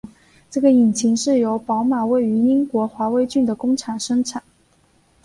[0.49, 4.41] 这个引擎是由宝马位于英国华威郡的工厂生产。